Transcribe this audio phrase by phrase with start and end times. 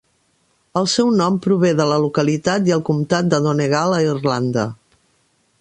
[0.79, 4.69] El seu nom prové de la localitat i el comtat de Donegal a Irlanda.